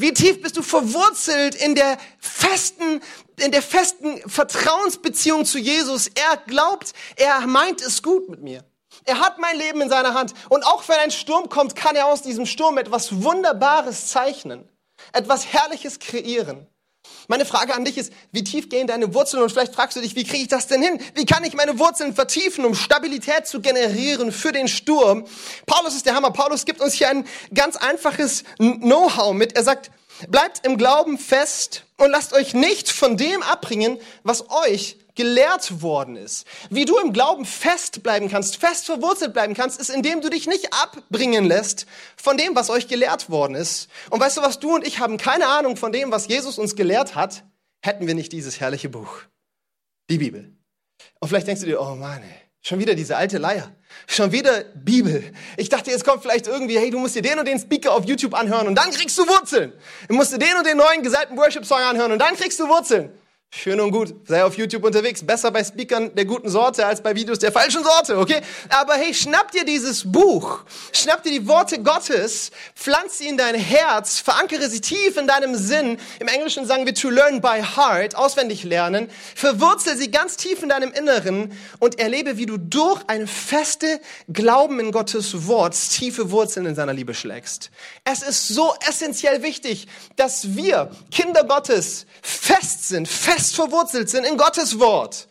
[0.00, 3.00] Wie tief bist du verwurzelt in der festen,
[3.36, 6.06] in der festen Vertrauensbeziehung zu Jesus?
[6.06, 8.64] Er glaubt, er meint es gut mit mir.
[9.04, 10.34] Er hat mein Leben in seiner Hand.
[10.48, 14.68] Und auch wenn ein Sturm kommt, kann er aus diesem Sturm etwas Wunderbares zeichnen.
[15.12, 16.66] Etwas Herrliches kreieren.
[17.28, 19.42] Meine Frage an dich ist, wie tief gehen deine Wurzeln?
[19.42, 21.00] Und vielleicht fragst du dich, wie kriege ich das denn hin?
[21.14, 25.26] Wie kann ich meine Wurzeln vertiefen, um Stabilität zu generieren für den Sturm?
[25.66, 26.30] Paulus ist der Hammer.
[26.30, 29.56] Paulus gibt uns hier ein ganz einfaches Know-how mit.
[29.56, 29.90] Er sagt,
[30.28, 36.14] bleibt im Glauben fest und lasst euch nicht von dem abbringen, was euch gelehrt worden
[36.16, 36.46] ist.
[36.70, 40.46] Wie du im Glauben fest bleiben kannst, fest verwurzelt bleiben kannst, ist, indem du dich
[40.46, 43.88] nicht abbringen lässt von dem, was euch gelehrt worden ist.
[44.10, 46.76] Und weißt du was, du und ich haben keine Ahnung von dem, was Jesus uns
[46.76, 47.42] gelehrt hat,
[47.82, 49.22] hätten wir nicht dieses herrliche Buch,
[50.08, 50.56] die Bibel.
[51.18, 53.74] Und vielleicht denkst du dir, oh Mann, ey, schon wieder diese alte Leier.
[54.06, 55.32] Schon wieder Bibel.
[55.56, 58.04] Ich dachte, jetzt kommt vielleicht irgendwie, hey, du musst dir den und den Speaker auf
[58.04, 59.72] YouTube anhören und dann kriegst du Wurzeln.
[60.08, 63.10] Du musst dir den und den neuen gesalbten Worship-Song anhören und dann kriegst du Wurzeln.
[63.50, 65.24] Schön und gut, sei auf YouTube unterwegs.
[65.24, 68.42] Besser bei Speakern der guten Sorte als bei Videos der falschen Sorte, okay?
[68.68, 73.54] Aber hey, schnapp dir dieses Buch, schnapp dir die Worte Gottes, pflanz sie in dein
[73.54, 75.96] Herz, verankere sie tief in deinem Sinn.
[76.20, 79.08] Im Englischen sagen wir to learn by heart, auswendig lernen.
[79.34, 83.98] Verwurzel sie ganz tief in deinem Inneren und erlebe, wie du durch eine feste
[84.30, 87.70] Glauben in Gottes Wort tiefe Wurzeln in seiner Liebe schlägst.
[88.04, 94.36] Es ist so essentiell wichtig, dass wir, Kinder Gottes, fest sind, fest verwurzelt sind in
[94.36, 95.28] Gottes Wort.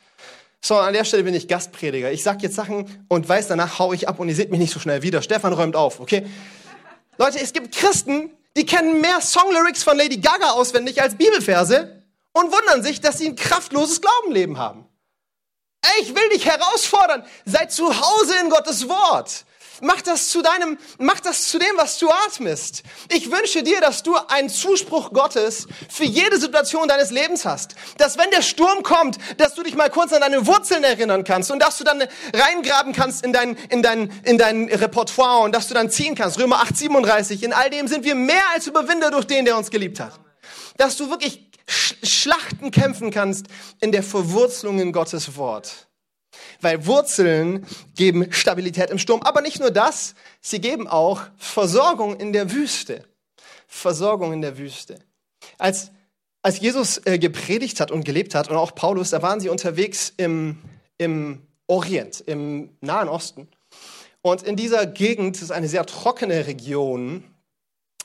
[0.62, 2.12] So, an der Stelle bin ich Gastprediger.
[2.12, 4.74] Ich sag jetzt Sachen und weiß, danach hau ich ab und ihr seht mich nicht
[4.74, 5.22] so schnell wieder.
[5.22, 6.26] Stefan räumt auf, okay?
[7.18, 12.52] Leute, es gibt Christen, die kennen mehr Songlyrics von Lady Gaga auswendig als Bibelverse und
[12.52, 14.86] wundern sich, dass sie ein kraftloses Glaubenleben haben.
[15.82, 17.24] Ey, ich will dich herausfordern.
[17.46, 19.46] Sei zu Hause in Gottes Wort.
[19.82, 22.84] Mach das zu deinem, mach das zu dem, was du atmest.
[23.12, 27.76] Ich wünsche dir, dass du einen Zuspruch Gottes für jede Situation deines Lebens hast.
[27.98, 31.52] Dass wenn der Sturm kommt, dass du dich mal kurz an deine Wurzeln erinnern kannst
[31.52, 35.68] und dass du dann reingraben kannst in dein, in dein, in dein Repertoire und dass
[35.68, 36.40] du dann ziehen kannst.
[36.40, 37.44] Römer 8, 37.
[37.44, 40.20] In all dem sind wir mehr als Überwinder durch den, der uns geliebt hat.
[40.78, 43.48] Dass du wirklich Schlachten kämpfen kannst
[43.82, 45.87] in der Verwurzelung in Gottes Wort.
[46.62, 49.22] Weil Wurzeln geben Stabilität im Sturm.
[49.22, 53.04] Aber nicht nur das, sie geben auch Versorgung in der Wüste.
[53.68, 55.00] Versorgung in der Wüste.
[55.58, 55.92] Als,
[56.42, 60.14] als Jesus äh, gepredigt hat und gelebt hat, und auch Paulus, da waren sie unterwegs
[60.18, 60.58] im,
[60.98, 63.48] im Orient, im Nahen Osten.
[64.22, 67.24] Und in dieser Gegend ist eine sehr trockene Region.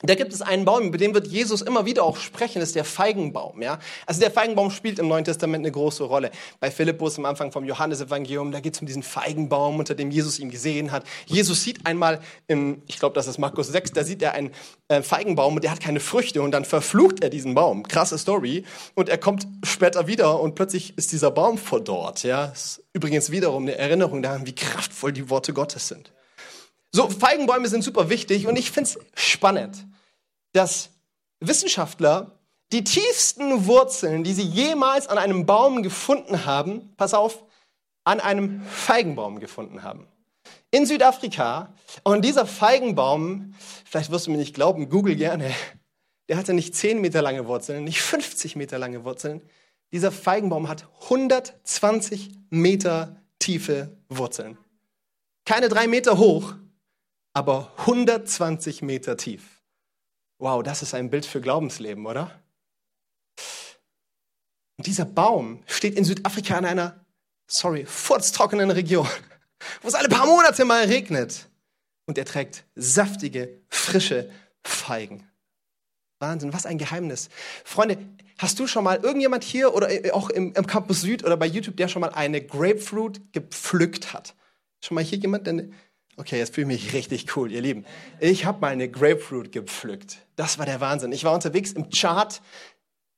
[0.05, 2.75] Da gibt es einen Baum, über den wird Jesus immer wieder auch sprechen, das ist
[2.75, 3.61] der Feigenbaum.
[3.61, 3.79] Ja?
[4.05, 6.29] Also der Feigenbaum spielt im Neuen Testament eine große Rolle.
[6.59, 10.39] Bei Philippus am Anfang vom Johannesevangelium, da geht es um diesen Feigenbaum, unter dem Jesus
[10.39, 11.05] ihn gesehen hat.
[11.25, 14.51] Jesus sieht einmal, im, ich glaube, das ist Markus 6, da sieht er einen
[14.89, 17.83] äh, Feigenbaum und der hat keine Früchte und dann verflucht er diesen Baum.
[17.83, 18.65] Krasse Story.
[18.95, 22.23] Und er kommt später wieder und plötzlich ist dieser Baum verdorrt.
[22.23, 22.47] Ja?
[22.47, 26.11] Ist übrigens wiederum eine Erinnerung daran, wie kraftvoll die Worte Gottes sind.
[26.91, 29.85] So, Feigenbäume sind super wichtig und ich finde es spannend
[30.53, 30.89] dass
[31.39, 32.39] Wissenschaftler
[32.71, 37.43] die tiefsten Wurzeln, die sie jemals an einem Baum gefunden haben, pass auf,
[38.03, 40.07] an einem Feigenbaum gefunden haben.
[40.71, 41.73] In Südafrika.
[42.03, 43.53] Und dieser Feigenbaum,
[43.85, 45.53] vielleicht wirst du mir nicht glauben, google gerne,
[46.29, 49.41] der hatte nicht 10 Meter lange Wurzeln, nicht 50 Meter lange Wurzeln.
[49.91, 54.57] Dieser Feigenbaum hat 120 Meter tiefe Wurzeln.
[55.45, 56.55] Keine drei Meter hoch,
[57.33, 59.62] aber 120 Meter tief.
[60.43, 62.37] Wow, das ist ein Bild für Glaubensleben, oder?
[64.75, 67.05] Und dieser Baum steht in Südafrika in einer,
[67.47, 69.07] sorry, furztrockenen Region,
[69.81, 71.47] wo es alle paar Monate mal regnet.
[72.07, 74.29] Und er trägt saftige, frische
[74.65, 75.25] Feigen.
[76.19, 77.29] Wahnsinn, was ein Geheimnis.
[77.63, 77.97] Freunde,
[78.37, 81.77] hast du schon mal irgendjemand hier oder auch im, im Campus Süd oder bei YouTube,
[81.77, 84.35] der schon mal eine Grapefruit gepflückt hat?
[84.83, 85.69] Schon mal hier jemand, der
[86.15, 87.85] Okay, jetzt fühle ich mich richtig cool, ihr Lieben.
[88.19, 90.17] Ich habe mal eine Grapefruit gepflückt.
[90.35, 91.11] Das war der Wahnsinn.
[91.11, 92.39] Ich war unterwegs im Chart,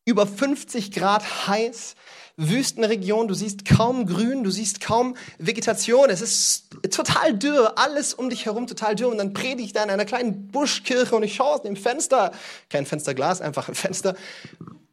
[0.05, 1.95] über 50 Grad heiß,
[2.38, 8.29] Wüstenregion, du siehst kaum Grün, du siehst kaum Vegetation, es ist total dürr, alles um
[8.29, 11.36] dich herum total dürr und dann predige ich da in einer kleinen Buschkirche und ich
[11.36, 12.31] schaue aus dem Fenster,
[12.69, 14.15] kein Fensterglas, einfach ein Fenster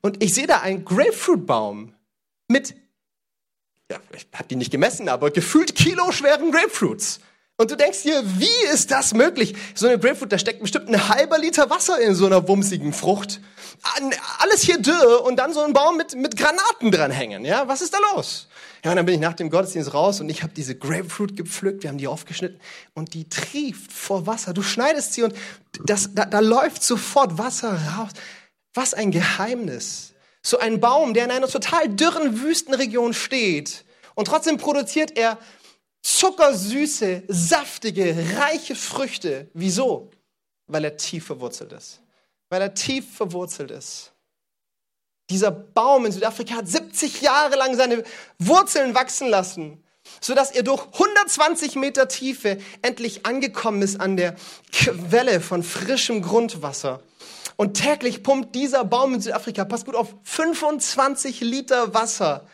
[0.03, 1.95] und ich sehe da einen Grapefruitbaum
[2.47, 2.75] mit,
[3.91, 7.21] ja, ich habe die nicht gemessen, aber gefühlt kiloschweren Grapefruits.
[7.62, 9.55] Und du denkst dir, wie ist das möglich?
[9.77, 13.40] So eine Grapefruit, da steckt bestimmt ein halber Liter Wasser in so einer wumsigen Frucht.
[14.40, 17.44] Alles hier dürr und dann so ein Baum mit, mit Granaten dranhängen.
[17.44, 18.48] Ja, was ist da los?
[18.85, 21.85] Ja, und dann bin ich nach dem Gottesdienst raus und ich habe diese Grapefruit gepflückt,
[21.85, 22.61] wir haben die aufgeschnitten
[22.94, 24.55] und die trieft vor Wasser.
[24.55, 25.33] Du schneidest sie und
[25.85, 28.11] das, da, da läuft sofort Wasser raus.
[28.75, 30.14] Was ein Geheimnis.
[30.42, 33.85] So ein Baum, der in einer total dürren Wüstenregion steht
[34.16, 35.38] und trotzdem produziert er
[36.03, 39.49] zuckersüße, saftige, reiche Früchte.
[39.55, 40.11] Wieso?
[40.67, 42.01] Weil er tief verwurzelt ist.
[42.49, 44.12] Weil er tief verwurzelt ist.
[45.31, 48.03] Dieser Baum in Südafrika hat 70 Jahre lang seine
[48.38, 49.83] Wurzeln wachsen lassen,
[50.21, 54.37] sodass er durch 120 Meter Tiefe endlich angekommen ist an der
[54.73, 57.01] Quelle von frischem Grundwasser.
[57.57, 62.47] Und täglich pumpt dieser Baum in Südafrika, pass gut auf, 25 Liter Wasser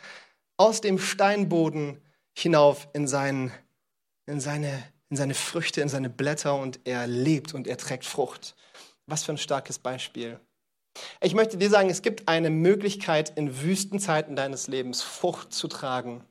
[0.56, 2.00] aus dem Steinboden
[2.38, 3.52] hinauf in, sein,
[4.26, 8.54] in, seine, in seine Früchte, in seine Blätter und er lebt und er trägt Frucht.
[9.06, 10.38] Was für ein starkes Beispiel.
[11.20, 16.24] Ich möchte dir sagen, es gibt eine Möglichkeit, in Wüstenzeiten deines Lebens Frucht zu tragen.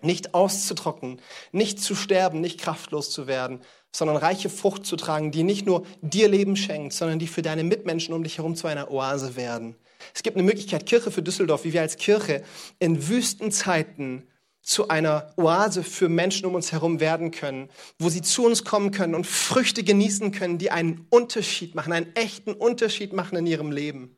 [0.00, 3.60] Nicht auszutrocknen, nicht zu sterben, nicht kraftlos zu werden,
[3.90, 7.64] sondern reiche Frucht zu tragen, die nicht nur dir Leben schenkt, sondern die für deine
[7.64, 9.76] Mitmenschen um dich herum zu einer Oase werden.
[10.14, 12.44] Es gibt eine Möglichkeit, Kirche für Düsseldorf, wie wir als Kirche
[12.78, 14.28] in Wüstenzeiten
[14.68, 18.90] zu einer Oase für Menschen um uns herum werden können, wo sie zu uns kommen
[18.90, 23.72] können und Früchte genießen können, die einen Unterschied machen, einen echten Unterschied machen in ihrem
[23.72, 24.14] Leben,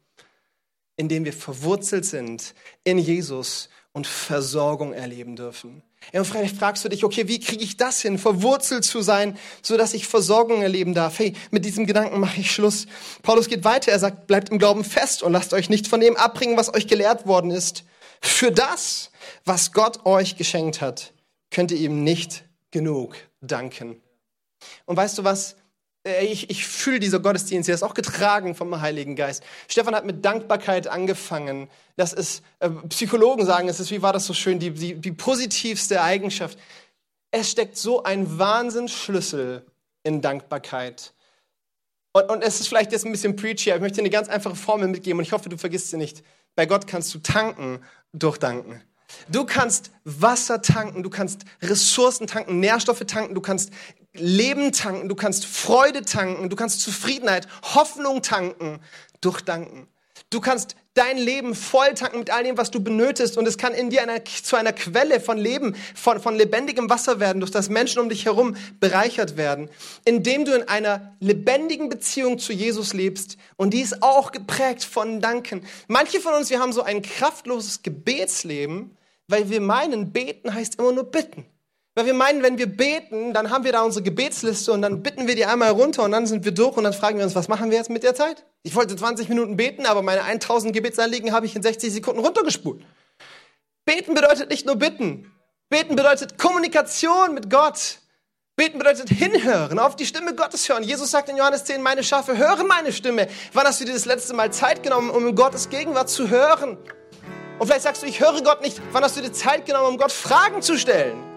[0.96, 5.84] indem wir verwurzelt sind in Jesus und Versorgung erleben dürfen.
[6.12, 9.38] Ja, und vielleicht fragst du dich, okay, wie kriege ich das hin, verwurzelt zu sein,
[9.62, 11.20] so dass ich Versorgung erleben darf?
[11.20, 12.86] Hey, mit diesem Gedanken mache ich Schluss.
[13.22, 16.16] Paulus geht weiter, er sagt, bleibt im Glauben fest und lasst euch nicht von dem
[16.16, 17.84] abbringen, was euch gelehrt worden ist.
[18.20, 19.10] Für das
[19.44, 21.12] was Gott euch geschenkt hat,
[21.50, 24.00] könnt ihr ihm nicht genug danken.
[24.84, 25.56] Und weißt du was?
[26.06, 29.42] Äh, ich, ich fühle dieser Gottesdienst, der ist auch getragen vom Heiligen Geist.
[29.68, 31.68] Stefan hat mit Dankbarkeit angefangen.
[31.96, 35.12] Das ist, äh, Psychologen sagen, es ist, wie war das so schön, die, die, die
[35.12, 36.58] positivste Eigenschaft.
[37.30, 39.64] Es steckt so ein Wahnsinnsschlüssel
[40.02, 41.12] in Dankbarkeit.
[42.12, 44.28] Und, und es ist vielleicht jetzt ein bisschen preachy, aber ich möchte dir eine ganz
[44.28, 46.22] einfache Formel mitgeben und ich hoffe, du vergisst sie nicht.
[46.54, 47.80] Bei Gott kannst du tanken
[48.12, 48.82] durch Danken.
[49.28, 53.72] Du kannst Wasser tanken, du kannst Ressourcen tanken, Nährstoffe tanken, du kannst
[54.12, 58.80] Leben tanken, du kannst Freude tanken, du kannst Zufriedenheit, Hoffnung tanken
[59.20, 59.88] durch Danken.
[60.30, 63.74] Du kannst dein Leben voll tanken mit all dem, was du benötigst und es kann
[63.74, 67.68] in dir eine, zu einer Quelle von Leben, von, von lebendigem Wasser werden, durch das
[67.68, 69.70] Menschen um dich herum bereichert werden,
[70.04, 75.20] indem du in einer lebendigen Beziehung zu Jesus lebst und die ist auch geprägt von
[75.20, 75.64] Danken.
[75.86, 78.96] Manche von uns, wir haben so ein kraftloses Gebetsleben,
[79.28, 81.46] weil wir meinen, beten heißt immer nur bitten.
[82.00, 85.28] Weil wir meinen, wenn wir beten, dann haben wir da unsere Gebetsliste und dann bitten
[85.28, 87.46] wir die einmal runter und dann sind wir durch und dann fragen wir uns, was
[87.46, 88.46] machen wir jetzt mit der Zeit?
[88.62, 92.82] Ich wollte 20 Minuten beten, aber meine 1000 Gebetsanliegen habe ich in 60 Sekunden runtergespult.
[93.84, 95.30] Beten bedeutet nicht nur bitten.
[95.68, 97.98] Beten bedeutet Kommunikation mit Gott.
[98.56, 100.82] Beten bedeutet hinhören, auf die Stimme Gottes hören.
[100.82, 103.28] Jesus sagt in Johannes 10, meine Schafe hören meine Stimme.
[103.52, 106.78] Wann hast du dir das letzte Mal Zeit genommen, um in Gottes Gegenwart zu hören?
[107.58, 108.80] Und vielleicht sagst du, ich höre Gott nicht.
[108.92, 111.29] Wann hast du dir Zeit genommen, um Gott Fragen zu stellen?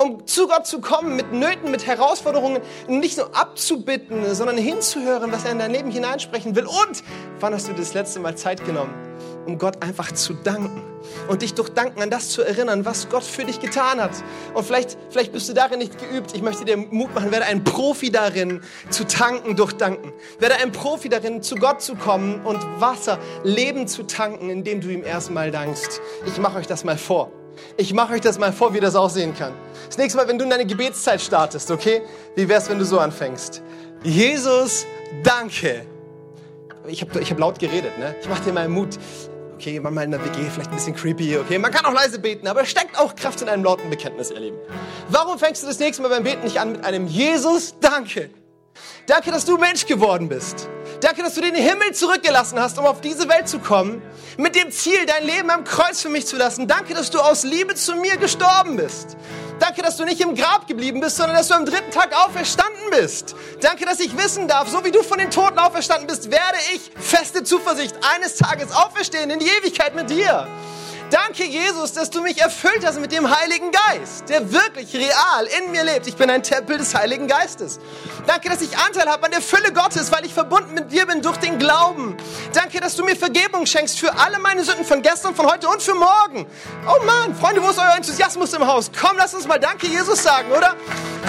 [0.00, 5.44] Um zu Gott zu kommen mit Nöten, mit Herausforderungen, nicht nur abzubitten, sondern hinzuhören, was
[5.44, 6.66] er in dein Leben hineinsprechen will.
[6.66, 7.02] Und
[7.40, 8.94] wann hast du das letzte Mal Zeit genommen,
[9.44, 10.82] um Gott einfach zu danken
[11.28, 14.12] und dich durch Danken an das zu erinnern, was Gott für dich getan hat.
[14.54, 16.32] Und vielleicht, vielleicht bist du darin nicht geübt.
[16.34, 20.12] Ich möchte dir Mut machen, werde ein Profi darin, zu tanken durch Danken.
[20.38, 24.90] Werde ein Profi darin, zu Gott zu kommen und Wasser, Leben zu tanken, indem du
[24.90, 26.00] ihm erstmal dankst.
[26.26, 27.32] Ich mache euch das mal vor.
[27.76, 29.52] Ich mache euch das mal vor, wie das aussehen kann.
[29.86, 32.02] Das nächste Mal, wenn du in deine Gebetszeit startest, okay?
[32.34, 33.62] Wie wär's, wenn du so anfängst?
[34.02, 34.86] Jesus,
[35.22, 35.86] danke.
[36.86, 38.14] Ich habe ich hab laut geredet, ne?
[38.20, 38.98] Ich mache dir mal Mut.
[39.54, 41.58] Okay, manchmal in der WG vielleicht ein bisschen creepy, okay?
[41.58, 44.58] Man kann auch leise beten, aber steckt auch Kraft in einem lauten Bekenntnis, ihr Lieben.
[45.08, 48.30] Warum fängst du das nächste Mal beim Beten nicht an mit einem Jesus, danke?
[49.06, 50.68] Danke, dass du Mensch geworden bist.
[51.00, 54.02] Danke, dass du den Himmel zurückgelassen hast, um auf diese Welt zu kommen,
[54.36, 56.66] mit dem Ziel, dein Leben am Kreuz für mich zu lassen.
[56.66, 59.16] Danke, dass du aus Liebe zu mir gestorben bist.
[59.60, 62.90] Danke, dass du nicht im Grab geblieben bist, sondern dass du am dritten Tag auferstanden
[62.90, 63.36] bist.
[63.60, 66.90] Danke, dass ich wissen darf, so wie du von den Toten auferstanden bist, werde ich
[66.96, 70.48] feste Zuversicht eines Tages auferstehen in die Ewigkeit mit dir.
[71.10, 75.72] Danke, Jesus, dass du mich erfüllt hast mit dem Heiligen Geist, der wirklich real in
[75.72, 76.06] mir lebt.
[76.06, 77.80] Ich bin ein Tempel des Heiligen Geistes.
[78.26, 81.22] Danke, dass ich Anteil habe an der Fülle Gottes, weil ich verbunden mit dir bin
[81.22, 82.14] durch den Glauben.
[82.52, 85.82] Danke, dass du mir Vergebung schenkst für alle meine Sünden von gestern, von heute und
[85.82, 86.46] für morgen.
[86.86, 88.90] Oh Mann, Freunde, wo ist euer Enthusiasmus im Haus?
[89.00, 90.76] Komm, lass uns mal Danke, Jesus sagen, oder?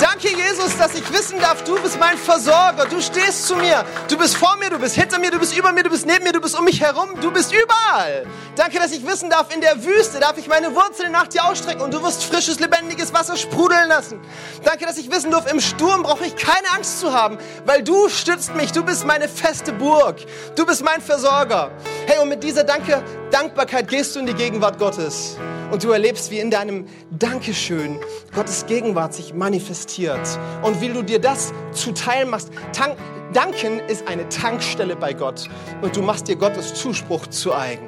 [0.02, 2.86] Danke, Jesus, dass ich wissen darf, du bist mein Versorger.
[2.86, 3.86] Du stehst zu mir.
[4.10, 6.24] Du bist vor mir, du bist hinter mir, du bist über mir, du bist neben
[6.24, 8.26] mir, du bist um mich herum, du bist überall.
[8.56, 11.46] Danke, dass ich wissen darf, in der der Wüste darf ich meine Wurzeln nach dir
[11.46, 14.20] ausstrecken und du wirst frisches, lebendiges Wasser sprudeln lassen.
[14.64, 18.10] Danke, dass ich wissen darf, im Sturm brauche ich keine Angst zu haben, weil du
[18.10, 18.72] stützt mich.
[18.72, 20.18] Du bist meine feste Burg.
[20.56, 21.72] Du bist mein Versorger.
[22.08, 25.38] Hey, und mit dieser Danke, Dankbarkeit gehst du in die Gegenwart Gottes
[25.72, 28.00] und du erlebst, wie in deinem Dankeschön
[28.34, 30.28] Gottes Gegenwart sich manifestiert.
[30.64, 32.98] Und wie du dir das zuteil machst, tank,
[33.34, 35.48] Danken ist eine Tankstelle bei Gott
[35.84, 37.88] und du machst dir Gottes Zuspruch zu eigen.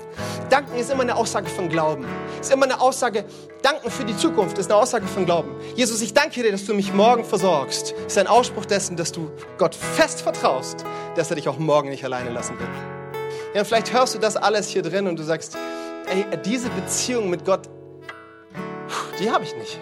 [0.52, 2.06] Danken ist immer eine Aussage von Glauben.
[2.40, 3.26] Ist immer eine Aussage,
[3.64, 5.50] Danken für die Zukunft ist eine Aussage von Glauben.
[5.76, 7.94] Jesus, ich danke dir, dass du mich morgen versorgst.
[8.06, 12.06] Ist ein Ausspruch dessen, dass du Gott fest vertraust, dass er dich auch morgen nicht
[12.06, 12.70] alleine lassen wird.
[13.56, 15.58] Ja, und vielleicht hörst du das alles hier drin und du sagst,
[16.08, 17.68] ey, diese Beziehung mit Gott,
[19.20, 19.80] die habe ich nicht.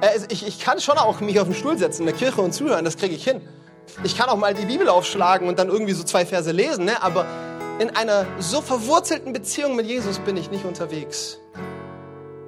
[0.00, 2.52] Also ich, ich kann schon auch mich auf den Stuhl setzen in der Kirche und
[2.52, 3.40] zuhören, das kriege ich hin.
[4.04, 7.02] Ich kann auch mal die Bibel aufschlagen und dann irgendwie so zwei Verse lesen, ne?
[7.02, 7.26] aber
[7.78, 11.38] in einer so verwurzelten Beziehung mit Jesus bin ich nicht unterwegs.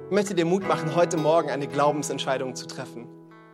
[0.05, 3.07] Ich möchte dir Mut machen, heute Morgen eine Glaubensentscheidung zu treffen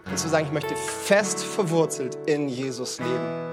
[0.05, 3.51] und zu sagen, ich möchte fest verwurzelt in Jesus leben.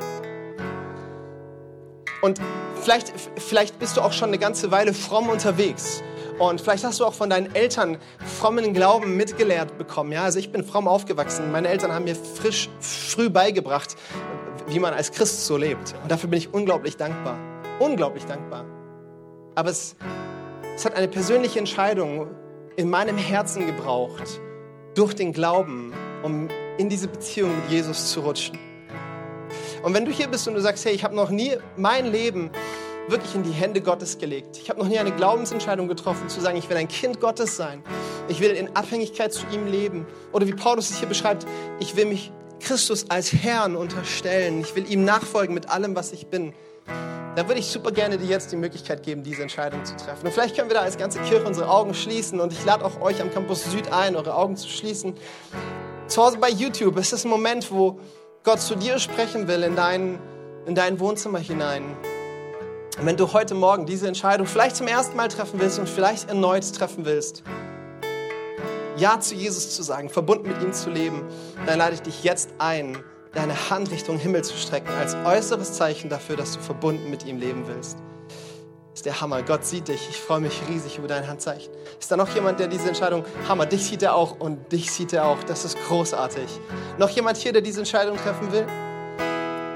[2.23, 2.41] Und
[2.81, 6.03] vielleicht, vielleicht bist du auch schon eine ganze Weile fromm unterwegs.
[6.39, 7.99] Und vielleicht hast du auch von deinen Eltern
[8.39, 10.13] frommen Glauben mitgelehrt bekommen.
[10.13, 11.53] Ja, also ich bin fromm aufgewachsen.
[11.53, 13.97] Meine Eltern haben mir frisch, früh beigebracht,
[14.69, 15.95] wie man als Christ so lebt.
[16.03, 17.39] Und dafür bin ich unglaublich dankbar.
[17.79, 18.65] Unglaublich dankbar.
[19.55, 19.97] Aber es,
[20.75, 22.29] es hat eine persönliche Entscheidung
[22.77, 24.41] in meinem Herzen gebraucht,
[24.95, 26.49] durch den Glauben, um
[26.79, 28.59] in diese Beziehung mit Jesus zu rutschen.
[29.83, 32.51] Und wenn du hier bist und du sagst, hey, ich habe noch nie mein Leben
[33.09, 34.59] wirklich in die Hände Gottes gelegt.
[34.59, 37.83] Ich habe noch nie eine Glaubensentscheidung getroffen, zu sagen, ich will ein Kind Gottes sein.
[38.29, 40.07] Ich will in Abhängigkeit zu ihm leben.
[40.33, 41.47] Oder wie Paulus es hier beschreibt,
[41.81, 44.61] ich will mich Christus als Herrn unterstellen.
[44.61, 46.55] Ich will ihm nachfolgen mit allem, was ich bin.
[47.35, 50.27] Da würde ich super gerne dir jetzt die Möglichkeit geben, diese Entscheidung zu treffen.
[50.27, 52.41] Und vielleicht können wir da als ganze Kirche unsere Augen schließen.
[52.41, 55.15] Und ich lade auch euch am Campus Süd ein, eure Augen zu schließen.
[56.09, 57.99] Zu Hause bei YouTube ist das ein Moment, wo
[58.45, 60.19] Gott zu dir sprechen will in dein,
[60.67, 61.97] in dein Wohnzimmer hinein.
[62.99, 66.29] Und wenn du heute Morgen diese Entscheidung vielleicht zum ersten Mal treffen willst und vielleicht
[66.29, 67.43] erneut treffen willst,
[68.97, 71.23] Ja zu Jesus zu sagen, verbunden mit ihm zu leben,
[71.67, 72.99] dann lade ich dich jetzt ein,
[73.33, 77.39] deine Hand Richtung Himmel zu strecken, als äußeres Zeichen dafür, dass du verbunden mit ihm
[77.39, 77.99] leben willst.
[78.93, 79.43] Das ist der Hammer.
[79.43, 80.07] Gott sieht dich.
[80.11, 81.73] Ich freue mich riesig über dein Handzeichen.
[81.99, 85.15] Ist da noch jemand, der diese Entscheidung, Hammer, dich sieht er auch und dich sieht
[85.15, 85.43] er auch.
[85.45, 86.45] Das ist großartig.
[86.99, 88.67] Noch jemand hier, der diese Entscheidung treffen will?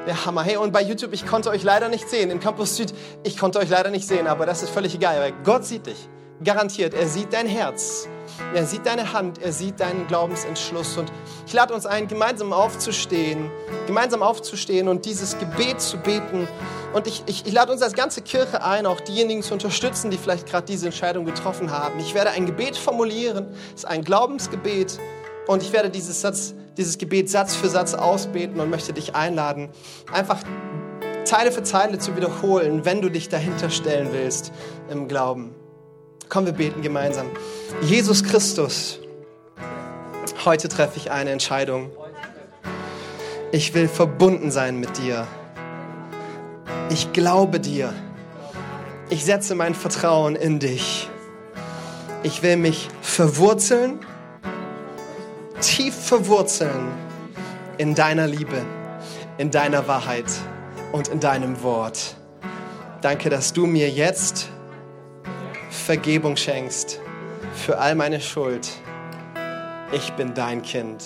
[0.07, 0.43] Der Hammer.
[0.43, 2.31] Hey, und bei YouTube, ich konnte euch leider nicht sehen.
[2.31, 2.93] In Campus Süd,
[3.25, 6.11] ich konnte euch leider nicht sehen, aber das ist völlig egal, weil Gott sieht dich.
[6.45, 8.09] Garantiert, er sieht dein Herz.
[8.55, 10.99] Er sieht deine Hand, er sieht deinen Glaubensentschluss.
[10.99, 11.11] Und
[11.47, 13.51] ich lade uns ein, gemeinsam aufzustehen,
[13.87, 16.47] gemeinsam aufzustehen und dieses Gebet zu beten.
[16.93, 20.19] Und ich, ich, ich lade uns als ganze Kirche ein, auch diejenigen zu unterstützen, die
[20.19, 21.99] vielleicht gerade diese Entscheidung getroffen haben.
[22.01, 24.99] Ich werde ein Gebet formulieren, es ist ein Glaubensgebet.
[25.47, 29.71] Und ich werde dieses, Satz, dieses Gebet Satz für Satz ausbeten und möchte dich einladen,
[30.13, 30.43] einfach
[31.25, 34.53] Zeile für Zeile zu wiederholen, wenn du dich dahinter stellen willst
[34.91, 35.55] im Glauben.
[36.29, 37.27] Komm, wir beten gemeinsam.
[37.83, 38.99] Jesus Christus,
[40.45, 41.91] heute treffe ich eine Entscheidung.
[43.53, 45.27] Ich will verbunden sein mit dir.
[46.91, 47.93] Ich glaube dir.
[49.09, 51.09] Ich setze mein Vertrauen in dich.
[52.25, 54.01] Ich will mich verwurzeln,
[55.61, 56.89] tief verwurzeln
[57.79, 58.63] in deiner Liebe,
[59.39, 60.27] in deiner Wahrheit
[60.91, 62.17] und in deinem Wort.
[63.01, 64.49] Danke, dass du mir jetzt
[65.87, 67.01] Vergebung schenkst
[67.55, 68.69] für all meine Schuld.
[69.93, 71.05] Ich bin dein Kind.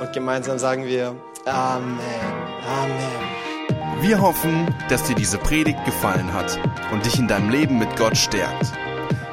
[0.00, 1.14] Und gemeinsam sagen wir
[1.46, 2.00] Amen.
[2.66, 4.00] Amen.
[4.00, 6.58] Wir hoffen, dass dir diese Predigt gefallen hat
[6.90, 8.72] und dich in deinem Leben mit Gott stärkt.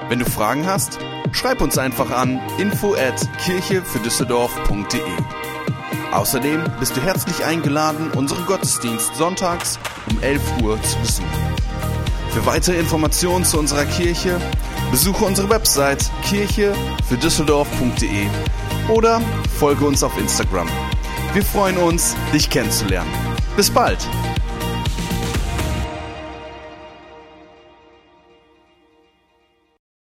[0.08, 1.00] Wenn du Fragen hast,
[1.32, 5.02] schreib uns einfach an info at kirchefürdüsseldorf.de.
[6.12, 9.80] Außerdem bist du herzlich eingeladen, unseren Gottesdienst sonntags
[10.12, 11.51] um 11 Uhr zu besuchen.
[12.34, 14.40] Für weitere Informationen zu unserer Kirche
[14.90, 16.74] besuche unsere Website kirche
[17.08, 18.28] für Düsseldorf.de
[18.88, 19.22] oder
[19.60, 20.68] folge uns auf Instagram.
[21.34, 23.12] Wir freuen uns, dich kennenzulernen.
[23.58, 24.00] Bis bald!